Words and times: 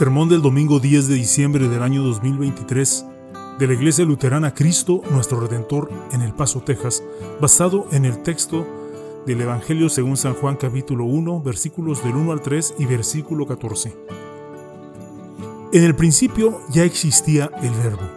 Sermón 0.00 0.30
del 0.30 0.40
domingo 0.40 0.80
10 0.80 1.08
de 1.08 1.14
diciembre 1.16 1.68
del 1.68 1.82
año 1.82 2.02
2023 2.02 3.04
de 3.58 3.66
la 3.66 3.74
Iglesia 3.74 4.02
Luterana 4.06 4.54
Cristo, 4.54 5.02
nuestro 5.10 5.40
Redentor, 5.40 5.90
en 6.12 6.22
El 6.22 6.32
Paso, 6.32 6.62
Texas, 6.62 7.02
basado 7.38 7.86
en 7.92 8.06
el 8.06 8.22
texto 8.22 8.66
del 9.26 9.42
Evangelio 9.42 9.90
según 9.90 10.16
San 10.16 10.32
Juan 10.32 10.56
capítulo 10.56 11.04
1, 11.04 11.42
versículos 11.42 12.02
del 12.02 12.16
1 12.16 12.32
al 12.32 12.40
3 12.40 12.76
y 12.78 12.86
versículo 12.86 13.46
14. 13.46 13.94
En 15.74 15.84
el 15.84 15.94
principio 15.94 16.62
ya 16.70 16.84
existía 16.84 17.50
el 17.60 17.72
verbo, 17.72 18.08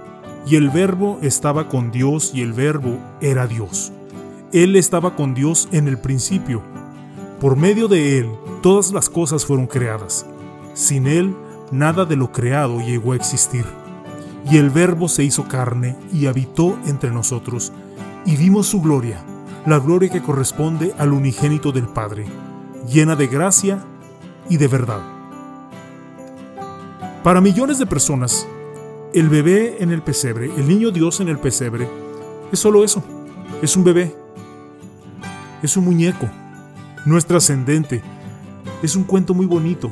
y 0.47 0.55
el 0.55 0.69
verbo 0.69 1.19
estaba 1.21 1.67
con 1.67 1.91
Dios 1.91 2.31
y 2.33 2.43
el 2.43 2.53
verbo 2.53 2.97
era 3.19 3.45
Dios. 3.45 3.91
Él 4.53 4.77
estaba 4.77 5.17
con 5.17 5.33
Dios 5.33 5.67
en 5.73 5.89
el 5.89 5.97
principio. 5.97 6.61
Por 7.41 7.57
medio 7.57 7.89
de 7.89 8.19
Él 8.19 8.29
todas 8.61 8.93
las 8.93 9.09
cosas 9.09 9.45
fueron 9.45 9.67
creadas. 9.67 10.25
Sin 10.75 11.07
Él 11.07 11.35
nada 11.73 12.05
de 12.05 12.15
lo 12.15 12.31
creado 12.31 12.79
llegó 12.79 13.11
a 13.11 13.16
existir. 13.16 13.66
Y 14.49 14.57
el 14.57 14.69
Verbo 14.69 15.09
se 15.09 15.23
hizo 15.23 15.47
carne 15.47 15.95
y 16.13 16.27
habitó 16.27 16.77
entre 16.85 17.11
nosotros, 17.11 17.73
y 18.25 18.38
vimos 18.38 18.67
su 18.67 18.81
gloria, 18.81 19.17
la 19.65 19.80
gloria 19.80 20.09
que 20.09 20.21
corresponde 20.21 20.93
al 20.97 21.13
unigénito 21.13 21.71
del 21.71 21.88
Padre, 21.88 22.25
llena 22.88 23.15
de 23.15 23.27
gracia 23.27 23.83
y 24.49 24.57
de 24.57 24.67
verdad. 24.67 25.02
Para 27.23 27.41
millones 27.41 27.80
de 27.80 27.85
personas, 27.85 28.47
el 29.13 29.30
bebé 29.30 29.77
en 29.80 29.91
el 29.91 30.02
pesebre, 30.02 30.52
el 30.55 30.67
niño 30.67 30.91
Dios 30.91 31.21
en 31.21 31.30
el 31.30 31.39
pesebre, 31.39 31.87
es 32.52 32.59
solo 32.59 32.83
eso, 32.83 33.03
es 33.61 33.75
un 33.75 33.83
bebé, 33.83 34.15
es 35.61 35.77
un 35.77 35.85
muñeco, 35.85 36.30
no 37.05 37.17
es 37.17 37.25
trascendente, 37.25 38.02
es 38.81 38.95
un 38.95 39.05
cuento 39.05 39.33
muy 39.33 39.45
bonito, 39.45 39.91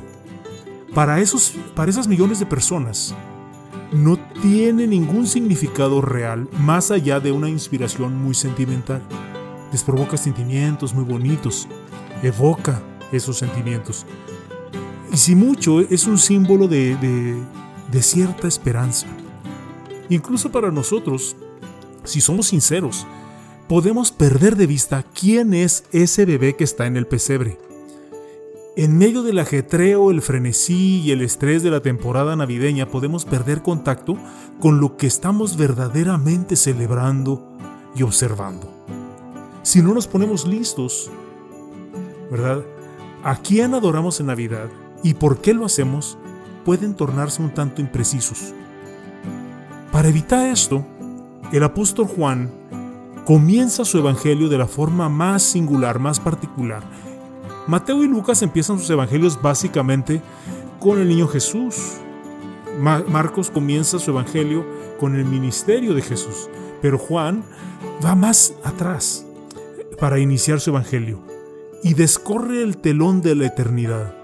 para, 0.94 1.20
esos, 1.20 1.54
para 1.76 1.90
esas 1.90 2.08
millones 2.08 2.40
de 2.40 2.46
personas, 2.46 3.16
no 3.92 4.18
tiene 4.42 4.88
ningún 4.88 5.28
significado 5.28 6.02
real 6.02 6.48
más 6.60 6.92
allá 6.92 7.20
de 7.20 7.32
una 7.32 7.50
inspiración 7.50 8.18
muy 8.18 8.34
sentimental. 8.34 9.02
Les 9.72 9.84
provoca 9.84 10.18
sentimientos 10.18 10.94
muy 10.94 11.04
bonitos, 11.04 11.68
evoca 12.24 12.82
esos 13.12 13.38
sentimientos. 13.38 14.06
Y 15.12 15.18
si 15.18 15.36
mucho, 15.36 15.82
es 15.82 16.06
un 16.08 16.18
símbolo 16.18 16.68
de 16.68 17.44
cierta 18.00 18.48
esperanza. 18.48 19.08
Incluso 20.10 20.52
para 20.52 20.72
nosotros, 20.72 21.36
si 22.04 22.20
somos 22.22 22.48
sinceros, 22.48 23.06
podemos 23.68 24.12
perder 24.12 24.58
de 24.58 24.68
vista 24.68 25.04
quién 25.04 25.54
es 25.54 25.86
ese 25.92 26.26
bebé 26.26 26.56
que 26.56 26.66
está 26.66 26.86
en 26.86 26.98
el 26.98 27.08
pesebre 27.08 27.71
en 28.78 28.98
medio 28.98 29.22
del 29.22 29.40
ajetreo, 29.40 30.12
el 30.12 30.22
frenesí 30.22 31.02
y 31.02 31.12
el 31.12 31.22
estrés 31.22 31.62
de 31.62 31.72
la 31.72 31.82
temporada 31.82 32.38
navideña 32.38 32.88
podemos 32.88 33.26
perder 33.26 33.62
contacto 33.62 34.18
con 34.62 34.80
lo 34.80 34.96
que 34.96 35.08
estamos 35.08 35.58
verdaderamente 35.58 36.56
celebrando 36.56 37.52
y 37.96 38.04
observando. 38.04 38.72
Si 39.62 39.82
no 39.82 39.94
nos 39.94 40.08
ponemos 40.08 40.48
listos, 40.48 41.12
¿verdad? 42.32 42.64
¿A 43.24 43.36
quién 43.36 43.74
adoramos 43.74 44.22
en 44.22 44.28
Navidad 44.28 44.70
y 45.04 45.16
por 45.16 45.42
qué 45.42 45.54
lo 45.54 45.66
hacemos? 45.66 46.18
Pueden 46.64 46.96
tornarse 46.96 47.42
un 47.42 47.54
tanto 47.54 47.82
imprecisos. 47.82 48.54
Para 49.92 50.08
evitar 50.08 50.48
esto, 50.48 50.86
el 51.52 51.64
apóstol 51.64 52.08
Juan 52.08 52.50
comienza 53.26 53.84
su 53.84 53.98
evangelio 53.98 54.48
de 54.48 54.58
la 54.58 54.68
forma 54.68 55.10
más 55.10 55.44
singular, 55.44 56.00
más 56.00 56.22
particular, 56.22 56.84
Mateo 57.68 58.04
y 58.04 58.08
Lucas 58.08 58.42
empiezan 58.42 58.80
sus 58.80 58.90
evangelios 58.90 59.40
básicamente 59.42 60.22
con 60.80 61.00
el 61.00 61.08
niño 61.08 61.28
Jesús. 61.28 61.98
Marcos 62.80 63.52
comienza 63.52 64.00
su 64.00 64.12
evangelio 64.12 64.66
con 65.00 65.16
el 65.16 65.26
ministerio 65.26 65.94
de 65.94 66.02
Jesús, 66.02 66.50
pero 66.82 66.98
Juan 66.98 67.44
va 68.04 68.16
más 68.16 68.54
atrás 68.64 69.26
para 70.00 70.20
iniciar 70.20 70.60
su 70.60 70.72
evangelio 70.72 71.20
y 71.84 71.94
descorre 71.94 72.64
el 72.64 72.78
telón 72.78 73.22
de 73.22 73.36
la 73.36 73.48
eternidad. 73.48 74.16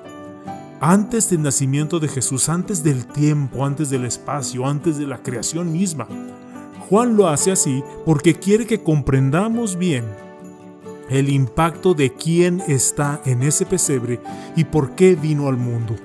Antes 0.79 1.29
del 1.29 1.43
nacimiento 1.43 1.99
de 1.99 2.07
Jesús, 2.07 2.49
antes 2.49 2.83
del 2.83 3.05
tiempo, 3.05 3.65
antes 3.65 3.89
del 3.89 4.05
espacio, 4.05 4.65
antes 4.65 4.97
de 4.97 5.07
la 5.07 5.21
creación 5.21 5.71
misma. 5.71 6.07
Juan 6.89 7.17
lo 7.17 7.27
hace 7.27 7.51
así 7.51 7.83
porque 8.05 8.35
quiere 8.35 8.65
que 8.65 8.81
comprendamos 8.81 9.75
bien 9.77 10.05
el 11.09 11.29
impacto 11.29 11.93
de 11.93 12.13
quién 12.13 12.61
está 12.67 13.21
en 13.25 13.43
ese 13.43 13.65
pesebre 13.65 14.19
y 14.55 14.65
por 14.65 14.95
qué 14.95 15.15
vino 15.15 15.47
al 15.47 15.57
mundo. 15.57 15.95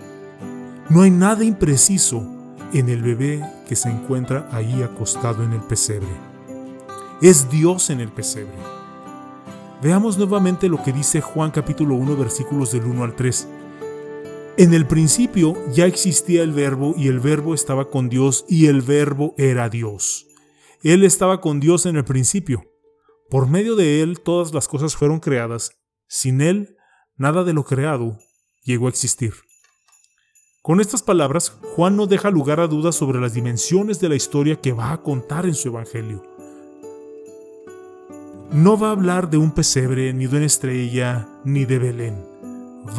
No 0.89 1.03
hay 1.03 1.11
nada 1.11 1.45
impreciso 1.45 2.25
en 2.73 2.89
el 2.89 3.03
bebé 3.03 3.43
que 3.69 3.77
se 3.77 3.89
encuentra 3.89 4.49
ahí 4.53 4.83
acostado 4.83 5.43
en 5.43 5.53
el 5.53 5.63
pesebre. 5.63 6.09
Es 7.21 7.51
Dios 7.51 7.91
en 7.91 8.01
el 8.01 8.11
pesebre. 8.11 8.57
Veamos 9.83 10.17
nuevamente 10.17 10.69
lo 10.69 10.83
que 10.83 10.93
dice 10.93 11.21
Juan 11.21 11.51
capítulo 11.51 11.95
1 11.97 12.17
versículos 12.17 12.73
del 12.73 12.85
1 12.85 13.05
al 13.05 13.17
3. 13.17 13.49
En 14.59 14.75
el 14.75 14.87
principio 14.87 15.57
ya 15.73 15.87
existía 15.87 16.43
el 16.43 16.53
verbo 16.53 16.95
y 16.97 17.09
el 17.09 17.21
verbo 17.21 17.55
estaba 17.55 17.91
con 17.91 18.09
Dios 18.09 18.45
y 18.49 18.67
el 18.67 18.83
verbo 18.83 19.35
era 19.39 19.69
Dios. 19.69 20.27
Él 20.83 21.05
estaba 21.05 21.41
con 21.41 21.59
Dios 21.59 21.87
en 21.87 21.97
el 21.97 22.05
principio. 22.05 22.72
Por 23.33 23.49
medio 23.49 23.77
de 23.77 24.03
Él 24.03 24.21
todas 24.21 24.53
las 24.53 24.69
cosas 24.69 24.95
fueron 24.95 25.19
creadas. 25.19 25.79
Sin 26.07 26.43
Él, 26.43 26.77
nada 27.17 27.45
de 27.45 27.55
lo 27.55 27.65
creado 27.65 28.19
llegó 28.63 28.89
a 28.89 28.91
existir. 28.91 29.33
Con 30.61 30.83
estas 30.83 31.03
palabras, 31.03 31.57
Juan 31.75 31.97
no 31.97 32.07
deja 32.07 32.31
lugar 32.31 32.61
a 32.61 32.67
dudas 32.67 32.95
sobre 32.95 33.23
las 33.23 33.33
dimensiones 33.33 34.01
de 34.01 34.11
la 34.11 34.17
historia 34.17 34.61
que 34.61 34.75
va 34.75 34.93
a 34.93 35.01
contar 35.01 35.47
en 35.47 35.55
su 35.55 35.69
Evangelio. 35.69 36.23
No 38.51 38.79
va 38.79 38.89
a 38.89 38.93
hablar 38.93 39.31
de 39.31 39.39
un 39.39 39.53
pesebre, 39.53 40.13
ni 40.13 40.27
de 40.27 40.37
una 40.37 40.45
estrella, 40.45 41.27
ni 41.43 41.65
de 41.65 41.79
Belén. 41.79 42.27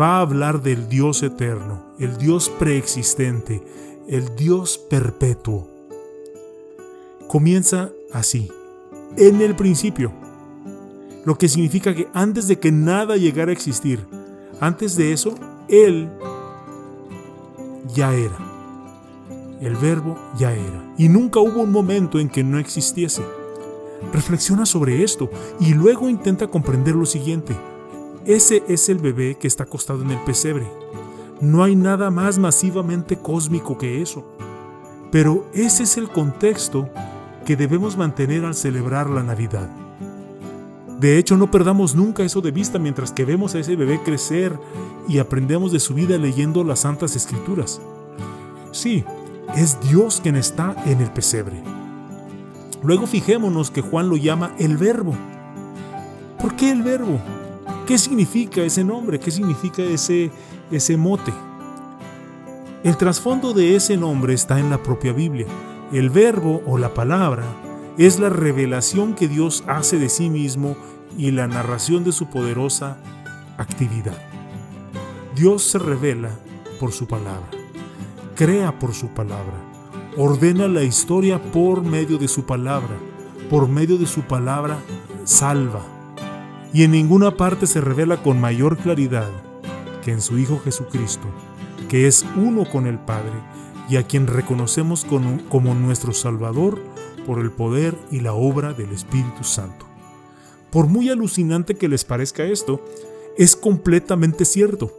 Va 0.02 0.18
a 0.18 0.22
hablar 0.22 0.64
del 0.64 0.90
Dios 0.90 1.22
eterno, 1.22 1.94
el 2.00 2.18
Dios 2.18 2.50
preexistente, 2.50 3.62
el 4.08 4.36
Dios 4.36 4.80
perpetuo. 4.80 5.70
Comienza 7.28 7.92
así. 8.12 8.50
En 9.16 9.42
el 9.42 9.56
principio, 9.56 10.23
lo 11.26 11.38
que 11.38 11.48
significa 11.48 11.96
que 11.96 12.08
antes 12.14 12.48
de 12.48 12.60
que 12.60 12.72
nada 12.72 13.18
llegara 13.18 13.50
a 13.50 13.54
existir, 13.54 14.06
antes 14.60 14.96
de 14.96 15.14
eso, 15.14 15.36
Él 15.68 16.10
ya 17.94 18.14
era. 18.14 18.38
El 19.62 19.76
verbo 19.76 20.18
ya 20.38 20.52
era. 20.54 20.94
Y 20.98 21.08
nunca 21.08 21.40
hubo 21.40 21.62
un 21.62 21.72
momento 21.72 22.20
en 22.20 22.30
que 22.30 22.44
no 22.44 22.60
existiese. 22.60 23.24
Reflexiona 24.12 24.66
sobre 24.66 25.04
esto 25.04 25.30
y 25.60 25.74
luego 25.74 26.10
intenta 26.10 26.48
comprender 26.48 26.96
lo 26.96 27.06
siguiente. 27.06 27.56
Ese 28.26 28.64
es 28.68 28.90
el 28.90 28.98
bebé 28.98 29.36
que 29.36 29.48
está 29.48 29.64
acostado 29.64 30.02
en 30.02 30.12
el 30.12 30.20
pesebre. 30.24 30.68
No 31.40 31.64
hay 31.64 31.76
nada 31.76 32.12
más 32.12 32.38
masivamente 32.38 33.18
cósmico 33.18 33.78
que 33.78 34.02
eso. 34.02 34.26
Pero 35.12 35.46
ese 35.54 35.84
es 35.84 35.98
el 35.98 36.10
contexto 36.10 36.90
que 37.46 37.56
debemos 37.56 37.98
mantener 37.98 38.46
al 38.46 38.56
celebrar 38.56 39.10
la 39.10 39.24
Navidad. 39.24 39.70
De 41.00 41.18
hecho, 41.18 41.36
no 41.38 41.52
perdamos 41.52 41.96
nunca 41.96 42.24
eso 42.24 42.42
de 42.42 42.52
vista 42.52 42.80
mientras 42.80 43.12
que 43.12 43.26
vemos 43.26 43.56
a 43.56 43.60
ese 43.60 43.76
bebé 43.76 44.02
crecer 44.04 44.58
y 45.08 45.18
aprendemos 45.18 45.72
de 45.72 45.80
su 45.80 45.94
vida 45.94 46.18
leyendo 46.18 46.64
las 46.64 46.80
Santas 46.80 47.16
Escrituras. 47.16 47.82
Sí, 48.72 49.04
es 49.56 49.78
Dios 49.82 50.22
quien 50.22 50.36
está 50.36 50.76
en 50.86 51.02
el 51.02 51.12
pesebre. 51.12 51.62
Luego 52.84 53.08
fijémonos 53.08 53.72
que 53.72 53.82
Juan 53.82 54.10
lo 54.10 54.18
llama 54.18 54.54
el 54.60 54.78
verbo. 54.78 55.14
¿Por 56.40 56.56
qué 56.56 56.72
el 56.72 56.84
verbo? 56.84 57.20
¿Qué 57.86 57.98
significa 57.98 58.62
ese 58.62 58.84
nombre? 58.84 59.20
¿Qué 59.20 59.32
significa 59.32 59.82
ese, 59.82 60.32
ese 60.72 60.98
mote? 60.98 61.34
El 62.84 62.98
trasfondo 62.98 63.54
de 63.54 63.76
ese 63.76 63.96
nombre 63.96 64.34
está 64.34 64.60
en 64.60 64.70
la 64.70 64.82
propia 64.82 65.14
Biblia. 65.14 65.48
El 65.92 66.10
verbo 66.10 66.62
o 66.66 66.78
la 66.78 66.94
palabra 66.94 67.44
es 67.98 68.20
la 68.20 68.30
revelación 68.30 69.14
que 69.14 69.28
Dios 69.28 69.64
hace 69.68 70.00
de 70.00 70.10
sí 70.10 70.30
mismo 70.30 70.76
y 71.18 71.32
la 71.32 71.48
narración 71.48 72.04
de 72.04 72.12
su 72.12 72.28
poderosa 72.28 72.98
actividad. 73.58 74.18
Dios 75.36 75.64
se 75.64 75.78
revela 75.80 76.32
por 76.80 76.92
su 76.92 77.08
palabra, 77.08 77.48
crea 78.36 78.80
por 78.80 78.94
su 78.94 79.10
palabra, 79.10 79.54
ordena 80.18 80.68
la 80.68 80.84
historia 80.84 81.42
por 81.52 81.84
medio 81.84 82.18
de 82.18 82.28
su 82.28 82.46
palabra, 82.46 82.98
por 83.50 83.68
medio 83.68 83.98
de 83.98 84.08
su 84.08 84.22
palabra 84.22 84.80
salva. 85.24 85.82
Y 86.74 86.84
en 86.84 86.92
ninguna 86.92 87.38
parte 87.38 87.68
se 87.68 87.82
revela 87.82 88.18
con 88.18 88.42
mayor 88.42 88.78
claridad 88.78 89.30
que 90.04 90.12
en 90.12 90.22
su 90.22 90.40
Hijo 90.40 90.60
Jesucristo, 90.64 91.28
que 91.90 92.08
es 92.08 92.26
uno 92.36 92.66
con 92.66 92.88
el 92.88 92.98
Padre 92.98 93.34
y 93.88 93.98
a 93.98 94.04
quien 94.08 94.26
reconocemos 94.26 95.06
como 95.06 95.76
nuestro 95.76 96.14
Salvador 96.14 96.93
por 97.26 97.40
el 97.40 97.52
poder 97.52 97.96
y 98.12 98.20
la 98.20 98.34
obra 98.34 98.74
del 98.74 98.92
Espíritu 98.92 99.44
Santo. 99.44 99.86
Por 100.72 100.88
muy 100.88 101.10
alucinante 101.10 101.76
que 101.76 101.88
les 101.88 102.04
parezca 102.06 102.44
esto, 102.44 102.84
es 103.38 103.56
completamente 103.56 104.46
cierto. 104.46 104.92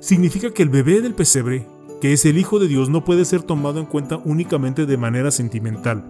Significa 0.00 0.52
que 0.52 0.62
el 0.62 0.68
bebé 0.68 1.00
del 1.00 1.14
pesebre 1.14 1.66
que 2.02 2.12
es 2.12 2.24
el 2.24 2.36
Hijo 2.36 2.58
de 2.58 2.66
Dios, 2.66 2.88
no 2.88 3.04
puede 3.04 3.24
ser 3.24 3.44
tomado 3.44 3.78
en 3.78 3.86
cuenta 3.86 4.20
únicamente 4.24 4.86
de 4.86 4.96
manera 4.96 5.30
sentimental. 5.30 6.02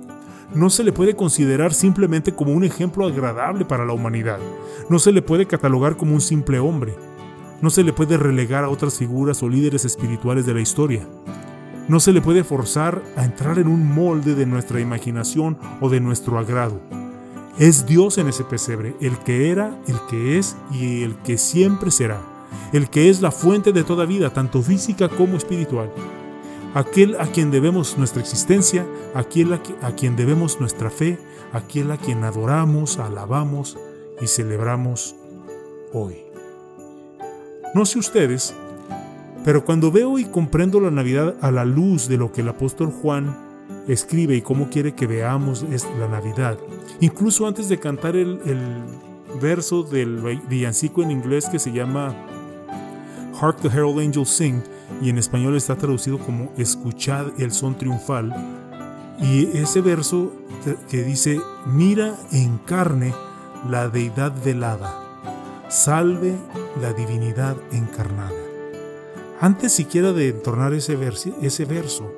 No 0.54 0.70
se 0.70 0.84
le 0.84 0.92
puede 0.94 1.14
considerar 1.14 1.74
simplemente 1.74 2.34
como 2.34 2.54
un 2.54 2.64
ejemplo 2.64 3.06
agradable 3.06 3.66
para 3.66 3.84
la 3.84 3.92
humanidad. 3.92 4.38
No 4.88 4.98
se 4.98 5.12
le 5.12 5.20
puede 5.20 5.44
catalogar 5.44 5.98
como 5.98 6.14
un 6.14 6.22
simple 6.22 6.58
hombre. 6.60 6.94
No 7.60 7.68
se 7.68 7.84
le 7.84 7.92
puede 7.92 8.16
relegar 8.16 8.64
a 8.64 8.70
otras 8.70 8.96
figuras 8.96 9.42
o 9.42 9.50
líderes 9.50 9.84
espirituales 9.84 10.46
de 10.46 10.54
la 10.54 10.62
historia. 10.62 11.06
No 11.88 11.98
se 12.00 12.12
le 12.12 12.20
puede 12.20 12.44
forzar 12.44 13.02
a 13.16 13.24
entrar 13.24 13.58
en 13.58 13.66
un 13.66 13.92
molde 13.92 14.34
de 14.34 14.46
nuestra 14.46 14.80
imaginación 14.80 15.58
o 15.80 15.88
de 15.88 16.00
nuestro 16.00 16.38
agrado. 16.38 16.80
Es 17.58 17.86
Dios 17.86 18.18
en 18.18 18.28
ese 18.28 18.44
pesebre, 18.44 18.94
el 19.00 19.18
que 19.18 19.50
era, 19.50 19.76
el 19.86 19.96
que 20.08 20.38
es 20.38 20.56
y 20.70 21.02
el 21.02 21.16
que 21.16 21.36
siempre 21.38 21.90
será, 21.90 22.20
el 22.72 22.88
que 22.88 23.10
es 23.10 23.20
la 23.20 23.30
fuente 23.30 23.72
de 23.72 23.84
toda 23.84 24.06
vida, 24.06 24.32
tanto 24.32 24.62
física 24.62 25.08
como 25.08 25.36
espiritual. 25.36 25.90
Aquel 26.74 27.20
a 27.20 27.26
quien 27.26 27.50
debemos 27.50 27.98
nuestra 27.98 28.22
existencia, 28.22 28.86
aquel 29.14 29.52
a 29.52 29.92
quien 29.94 30.16
debemos 30.16 30.60
nuestra 30.60 30.88
fe, 30.88 31.18
aquel 31.52 31.90
a 31.90 31.98
quien 31.98 32.24
adoramos, 32.24 32.98
alabamos 32.98 33.76
y 34.20 34.26
celebramos 34.28 35.14
hoy. 35.92 36.22
No 37.74 37.84
sé 37.84 37.98
ustedes, 37.98 38.54
pero 39.44 39.64
cuando 39.64 39.90
veo 39.90 40.18
y 40.18 40.24
comprendo 40.24 40.80
la 40.80 40.90
Navidad 40.90 41.34
a 41.40 41.50
la 41.50 41.64
luz 41.64 42.08
de 42.08 42.16
lo 42.16 42.32
que 42.32 42.42
el 42.42 42.48
apóstol 42.48 42.90
Juan 42.90 43.36
escribe 43.88 44.36
y 44.36 44.42
cómo 44.42 44.70
quiere 44.70 44.94
que 44.94 45.06
veamos 45.06 45.64
es 45.64 45.86
la 45.98 46.08
Navidad, 46.08 46.58
incluso 47.00 47.46
antes 47.46 47.68
de 47.68 47.78
cantar 47.78 48.16
el, 48.16 48.38
verso 49.40 49.82
del 49.82 50.40
villancico 50.48 51.02
en 51.02 51.10
inglés 51.10 51.48
que 51.48 51.58
se 51.58 51.72
llama 51.72 52.14
Hark 53.40 53.56
the 53.62 53.68
Herald 53.68 53.98
Angels 53.98 54.28
Sing, 54.28 54.62
y 55.00 55.08
en 55.08 55.16
español 55.16 55.56
está 55.56 55.74
traducido 55.74 56.18
como 56.18 56.52
Escuchad 56.58 57.28
el 57.38 57.50
son 57.50 57.76
triunfal, 57.76 58.32
y 59.20 59.56
ese 59.56 59.80
verso 59.80 60.32
que 60.90 61.02
dice, 61.02 61.40
mira 61.66 62.14
en 62.30 62.58
carne 62.58 63.14
la 63.68 63.88
deidad 63.88 64.32
velada, 64.44 64.94
salve 65.68 66.36
la 66.80 66.92
divinidad 66.92 67.56
encarnada. 67.72 68.41
Antes 69.42 69.72
siquiera 69.72 70.12
de 70.12 70.28
entornar 70.28 70.72
ese, 70.72 70.94
verso, 70.94 72.14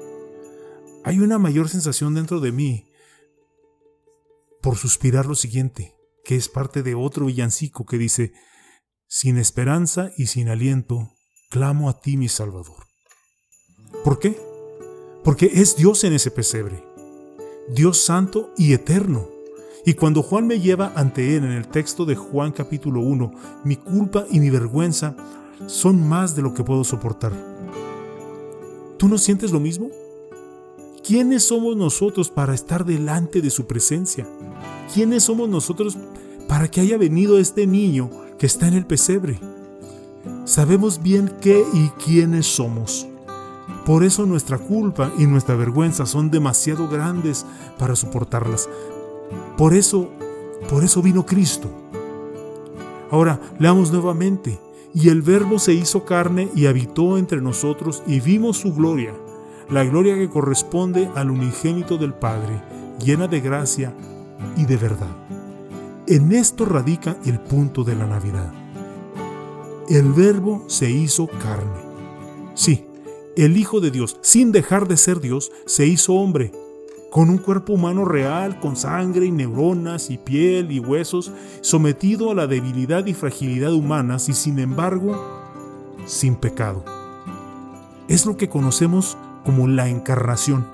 hay 1.04 1.20
una 1.20 1.38
mayor 1.38 1.70
sensación 1.70 2.14
dentro 2.14 2.38
de 2.38 2.52
mí 2.52 2.92
por 4.60 4.76
suspirar 4.76 5.24
lo 5.24 5.34
siguiente, 5.34 5.94
que 6.22 6.36
es 6.36 6.50
parte 6.50 6.82
de 6.82 6.94
otro 6.94 7.24
villancico 7.24 7.86
que 7.86 7.96
dice, 7.96 8.34
sin 9.06 9.38
esperanza 9.38 10.10
y 10.18 10.26
sin 10.26 10.50
aliento, 10.50 11.12
clamo 11.48 11.88
a 11.88 11.98
ti 11.98 12.18
mi 12.18 12.28
Salvador. 12.28 12.88
¿Por 14.04 14.18
qué? 14.18 14.38
Porque 15.24 15.50
es 15.54 15.76
Dios 15.76 16.04
en 16.04 16.12
ese 16.12 16.30
pesebre, 16.30 16.84
Dios 17.70 18.04
santo 18.04 18.52
y 18.58 18.74
eterno. 18.74 19.30
Y 19.86 19.94
cuando 19.94 20.22
Juan 20.22 20.46
me 20.46 20.60
lleva 20.60 20.92
ante 20.94 21.38
él 21.38 21.44
en 21.44 21.52
el 21.52 21.68
texto 21.68 22.04
de 22.04 22.16
Juan 22.16 22.52
capítulo 22.52 23.00
1, 23.00 23.62
mi 23.64 23.76
culpa 23.76 24.26
y 24.30 24.40
mi 24.40 24.50
vergüenza 24.50 25.16
son 25.66 26.08
más 26.08 26.34
de 26.36 26.42
lo 26.42 26.54
que 26.54 26.64
puedo 26.64 26.84
soportar. 26.84 27.32
¿Tú 28.98 29.08
no 29.08 29.18
sientes 29.18 29.50
lo 29.50 29.60
mismo? 29.60 29.90
¿Quiénes 31.06 31.44
somos 31.44 31.76
nosotros 31.76 32.30
para 32.30 32.54
estar 32.54 32.84
delante 32.84 33.42
de 33.42 33.50
su 33.50 33.66
presencia? 33.66 34.26
¿Quiénes 34.92 35.24
somos 35.24 35.48
nosotros 35.48 35.98
para 36.48 36.70
que 36.70 36.80
haya 36.80 36.96
venido 36.96 37.38
este 37.38 37.66
niño 37.66 38.10
que 38.38 38.46
está 38.46 38.68
en 38.68 38.74
el 38.74 38.86
pesebre? 38.86 39.38
Sabemos 40.44 41.02
bien 41.02 41.30
qué 41.40 41.64
y 41.74 41.88
quiénes 42.02 42.46
somos. 42.46 43.06
Por 43.84 44.04
eso 44.04 44.24
nuestra 44.24 44.58
culpa 44.58 45.12
y 45.18 45.26
nuestra 45.26 45.56
vergüenza 45.56 46.06
son 46.06 46.30
demasiado 46.30 46.88
grandes 46.88 47.44
para 47.78 47.96
soportarlas. 47.96 48.68
Por 49.58 49.74
eso, 49.74 50.08
por 50.70 50.84
eso 50.84 51.02
vino 51.02 51.26
Cristo. 51.26 51.68
Ahora, 53.10 53.40
leamos 53.58 53.92
nuevamente 53.92 54.58
y 54.94 55.08
el 55.08 55.22
Verbo 55.22 55.58
se 55.58 55.74
hizo 55.74 56.04
carne 56.04 56.48
y 56.54 56.66
habitó 56.66 57.18
entre 57.18 57.40
nosotros 57.40 58.02
y 58.06 58.20
vimos 58.20 58.58
su 58.58 58.72
gloria, 58.72 59.12
la 59.68 59.84
gloria 59.84 60.14
que 60.14 60.30
corresponde 60.30 61.10
al 61.16 61.30
unigénito 61.30 61.98
del 61.98 62.14
Padre, 62.14 62.62
llena 63.04 63.26
de 63.26 63.40
gracia 63.40 63.92
y 64.56 64.64
de 64.66 64.76
verdad. 64.76 65.14
En 66.06 66.32
esto 66.32 66.64
radica 66.64 67.16
el 67.26 67.40
punto 67.40 67.82
de 67.82 67.96
la 67.96 68.06
Navidad. 68.06 68.52
El 69.88 70.12
Verbo 70.12 70.64
se 70.68 70.90
hizo 70.90 71.26
carne. 71.26 71.80
Sí, 72.54 72.86
el 73.36 73.56
Hijo 73.56 73.80
de 73.80 73.90
Dios, 73.90 74.18
sin 74.22 74.52
dejar 74.52 74.86
de 74.86 74.96
ser 74.96 75.20
Dios, 75.20 75.50
se 75.66 75.86
hizo 75.86 76.14
hombre 76.14 76.52
con 77.14 77.30
un 77.30 77.38
cuerpo 77.38 77.74
humano 77.74 78.04
real, 78.04 78.58
con 78.58 78.74
sangre 78.74 79.26
y 79.26 79.30
neuronas 79.30 80.10
y 80.10 80.18
piel 80.18 80.72
y 80.72 80.80
huesos, 80.80 81.30
sometido 81.60 82.32
a 82.32 82.34
la 82.34 82.48
debilidad 82.48 83.06
y 83.06 83.14
fragilidad 83.14 83.72
humanas 83.72 84.28
y 84.28 84.34
sin 84.34 84.58
embargo, 84.58 85.16
sin 86.06 86.34
pecado. 86.34 86.84
Es 88.08 88.26
lo 88.26 88.36
que 88.36 88.48
conocemos 88.48 89.16
como 89.44 89.68
la 89.68 89.88
encarnación. 89.88 90.66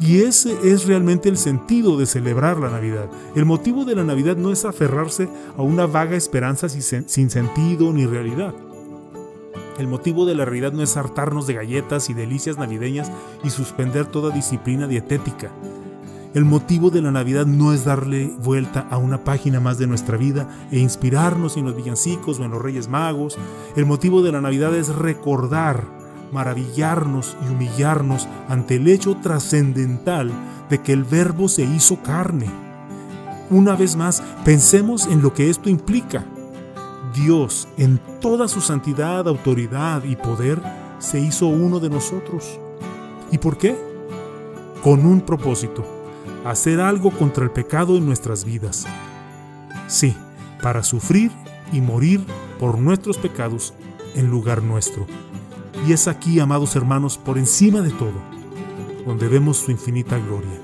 Y 0.00 0.22
ese 0.22 0.56
es 0.64 0.86
realmente 0.86 1.28
el 1.28 1.36
sentido 1.36 1.98
de 1.98 2.06
celebrar 2.06 2.56
la 2.56 2.70
Navidad. 2.70 3.10
El 3.34 3.44
motivo 3.44 3.84
de 3.84 3.96
la 3.96 4.04
Navidad 4.04 4.38
no 4.38 4.52
es 4.52 4.64
aferrarse 4.64 5.28
a 5.58 5.60
una 5.60 5.84
vaga 5.84 6.16
esperanza 6.16 6.70
sin 6.70 7.28
sentido 7.28 7.92
ni 7.92 8.06
realidad. 8.06 8.54
El 9.80 9.88
motivo 9.88 10.26
de 10.26 10.34
la 10.34 10.44
realidad 10.44 10.74
no 10.74 10.82
es 10.82 10.94
hartarnos 10.98 11.46
de 11.46 11.54
galletas 11.54 12.10
y 12.10 12.12
delicias 12.12 12.58
navideñas 12.58 13.10
y 13.42 13.48
suspender 13.48 14.04
toda 14.04 14.28
disciplina 14.28 14.86
dietética. 14.86 15.50
El 16.34 16.44
motivo 16.44 16.90
de 16.90 17.00
la 17.00 17.10
Navidad 17.10 17.46
no 17.46 17.72
es 17.72 17.86
darle 17.86 18.30
vuelta 18.44 18.86
a 18.90 18.98
una 18.98 19.24
página 19.24 19.58
más 19.58 19.78
de 19.78 19.86
nuestra 19.86 20.18
vida 20.18 20.50
e 20.70 20.78
inspirarnos 20.78 21.56
en 21.56 21.64
los 21.64 21.74
villancicos 21.74 22.38
o 22.38 22.44
en 22.44 22.50
los 22.50 22.60
Reyes 22.60 22.88
Magos. 22.88 23.38
El 23.74 23.86
motivo 23.86 24.20
de 24.20 24.32
la 24.32 24.42
Navidad 24.42 24.74
es 24.76 24.94
recordar, 24.94 25.84
maravillarnos 26.30 27.38
y 27.42 27.50
humillarnos 27.50 28.28
ante 28.50 28.76
el 28.76 28.86
hecho 28.86 29.16
trascendental 29.16 30.30
de 30.68 30.82
que 30.82 30.92
el 30.92 31.04
Verbo 31.04 31.48
se 31.48 31.62
hizo 31.62 32.02
carne. 32.02 32.50
Una 33.48 33.76
vez 33.76 33.96
más, 33.96 34.22
pensemos 34.44 35.06
en 35.06 35.22
lo 35.22 35.32
que 35.32 35.48
esto 35.48 35.70
implica. 35.70 36.26
Dios, 37.12 37.68
en 37.76 37.98
toda 38.20 38.48
su 38.48 38.60
santidad, 38.60 39.26
autoridad 39.28 40.04
y 40.04 40.16
poder, 40.16 40.60
se 40.98 41.18
hizo 41.20 41.46
uno 41.46 41.80
de 41.80 41.90
nosotros. 41.90 42.58
¿Y 43.30 43.38
por 43.38 43.58
qué? 43.58 43.76
Con 44.82 45.04
un 45.06 45.20
propósito, 45.20 45.84
hacer 46.44 46.80
algo 46.80 47.10
contra 47.10 47.44
el 47.44 47.50
pecado 47.50 47.96
en 47.96 48.06
nuestras 48.06 48.44
vidas. 48.44 48.86
Sí, 49.88 50.16
para 50.62 50.82
sufrir 50.82 51.30
y 51.72 51.80
morir 51.80 52.24
por 52.58 52.78
nuestros 52.78 53.18
pecados 53.18 53.74
en 54.14 54.30
lugar 54.30 54.62
nuestro. 54.62 55.06
Y 55.86 55.92
es 55.92 56.08
aquí, 56.08 56.40
amados 56.40 56.76
hermanos, 56.76 57.18
por 57.18 57.38
encima 57.38 57.80
de 57.80 57.90
todo, 57.90 58.20
donde 59.06 59.28
vemos 59.28 59.58
su 59.58 59.70
infinita 59.70 60.18
gloria. 60.18 60.60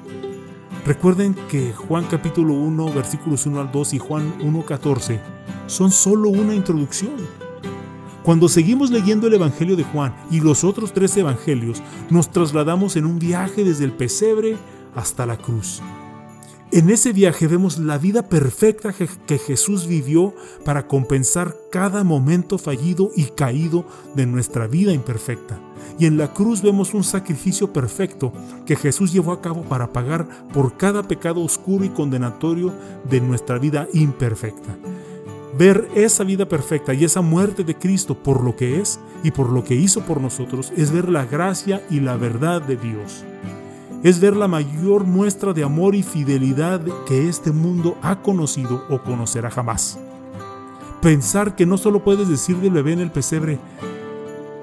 Recuerden 0.85 1.35
que 1.49 1.73
Juan 1.73 2.05
capítulo 2.05 2.55
1, 2.55 2.93
versículos 2.93 3.47
1 3.47 3.61
al 3.61 3.73
2 3.73 3.95
y 3.95 3.99
Juan 3.99 4.35
1, 4.41 4.65
14 4.65 5.36
son 5.67 5.91
solo 5.91 6.29
una 6.29 6.55
introducción. 6.55 7.17
Cuando 8.23 8.49
seguimos 8.49 8.91
leyendo 8.91 9.29
el 9.29 9.35
Evangelio 9.35 9.77
de 9.77 9.85
Juan 9.85 10.15
y 10.31 10.41
los 10.41 10.65
otros 10.65 10.93
tres 10.93 11.17
Evangelios, 11.17 11.83
nos 12.11 12.31
trasladamos 12.31 12.97
en 12.97 13.07
un 13.07 13.19
viaje 13.19 13.63
desde 13.63 13.85
el 13.85 13.93
pesebre 13.93 14.57
hasta 14.97 15.27
la 15.27 15.37
cruz. 15.37 15.81
En 16.73 16.91
ese 16.91 17.13
viaje 17.13 17.47
vemos 17.47 17.79
la 17.79 17.97
vida 17.97 18.29
perfecta 18.29 18.93
que 18.93 19.39
Jesús 19.39 19.87
vivió 19.87 20.35
para 20.65 20.89
compensar 20.89 21.57
cada 21.71 22.03
momento 22.03 22.59
fallido 22.59 23.13
y 23.15 23.27
caído 23.27 23.87
de 24.17 24.27
nuestra 24.27 24.67
vida 24.67 24.93
imperfecta. 24.93 25.61
Y 25.97 26.07
en 26.07 26.19
la 26.19 26.35
cruz 26.35 26.63
vemos 26.63 26.93
un 26.93 27.05
sacrificio 27.05 27.73
perfecto 27.73 28.33
que 28.67 28.75
Jesús 28.75 29.13
llevó 29.13 29.31
a 29.31 29.41
cabo 29.41 29.63
para 29.63 29.93
pagar 29.93 30.27
por 30.53 30.77
cada 30.77 31.05
pecado 31.05 31.41
oscuro 31.43 31.85
y 31.85 31.91
condenatorio 31.91 32.75
de 33.09 33.21
nuestra 33.21 33.59
vida 33.59 33.87
imperfecta. 33.93 34.77
Ver 35.59 35.89
esa 35.95 36.23
vida 36.23 36.47
perfecta 36.47 36.93
y 36.93 37.05
esa 37.05 37.23
muerte 37.23 37.65
de 37.65 37.75
Cristo 37.75 38.15
por 38.15 38.45
lo 38.45 38.57
que 38.57 38.79
es 38.79 39.01
y 39.23 39.31
por 39.31 39.49
lo 39.49 39.65
que 39.65 39.75
hizo 39.75 40.03
por 40.03 40.21
nosotros 40.21 40.71
es 40.77 40.91
ver 40.91 41.09
la 41.09 41.25
gracia 41.25 41.83
y 41.89 42.01
la 42.01 42.17
verdad 42.19 42.61
de 42.61 42.77
Dios. 42.77 43.25
Es 44.03 44.21
ver 44.21 44.37
la 44.37 44.49
mayor 44.49 45.05
muestra 45.05 45.55
de 45.55 45.65
amor 45.65 45.95
y 45.95 46.03
fidelidad 46.03 46.83
que 47.07 47.27
este 47.29 47.53
mundo 47.53 47.97
ha 48.03 48.21
conocido 48.21 48.85
o 48.91 49.03
conocerá 49.03 49.51
jamás. 49.51 49.99
Pensar 51.01 51.57
que 51.57 51.65
no 51.65 51.79
solo 51.79 52.05
puedes 52.05 52.29
decir 52.29 52.59
del 52.59 52.73
bebé 52.73 52.93
en 52.93 53.01
el 53.01 53.11
pesebre, 53.11 53.59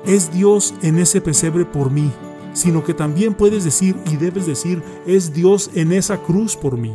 es 0.05 0.31
Dios 0.31 0.75
en 0.83 0.99
ese 0.99 1.21
pesebre 1.21 1.65
por 1.65 1.89
mí, 1.89 2.11
sino 2.53 2.83
que 2.83 2.93
también 2.93 3.33
puedes 3.33 3.63
decir 3.63 3.95
y 4.11 4.17
debes 4.17 4.45
decir, 4.45 4.83
es 5.07 5.33
Dios 5.33 5.71
en 5.73 5.91
esa 5.91 6.17
cruz 6.17 6.55
por 6.55 6.77
mí 6.77 6.93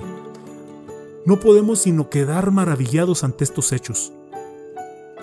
no 1.29 1.39
podemos 1.41 1.81
sino 1.81 2.09
quedar 2.09 2.53
maravillados 2.53 3.23
ante 3.23 3.45
estos 3.45 3.73
hechos. 3.73 4.15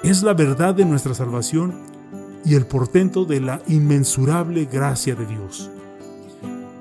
Es 0.04 0.22
la 0.22 0.36
verdad 0.36 0.76
de 0.76 0.86
nuestra 0.86 1.16
salvación 1.16 1.74
y 2.46 2.54
el 2.54 2.68
portento 2.68 3.26
de 3.26 3.42
la 3.42 3.60
inmensurable 3.66 4.66
gracia 4.66 5.16
de 5.16 5.26
Dios. 5.26 5.72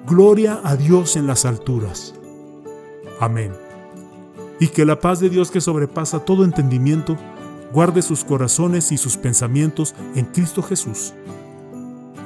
Gloria 0.06 0.60
a 0.62 0.76
Dios 0.76 1.16
en 1.16 1.26
las 1.26 1.46
alturas. 1.46 2.12
Amén. 3.18 3.50
Y 4.60 4.68
que 4.68 4.84
la 4.84 5.00
paz 5.00 5.20
de 5.20 5.30
Dios 5.30 5.50
que 5.50 5.62
sobrepasa 5.62 6.26
todo 6.26 6.44
entendimiento, 6.44 7.16
guarde 7.72 8.02
sus 8.02 8.24
corazones 8.24 8.92
y 8.92 8.98
sus 8.98 9.16
pensamientos 9.16 9.94
en 10.16 10.26
Cristo 10.26 10.62
Jesús. 10.62 11.14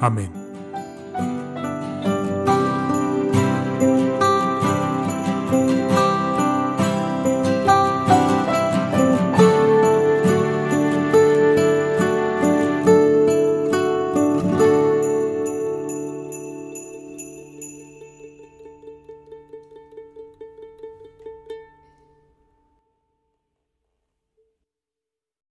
Amén. 0.01 0.38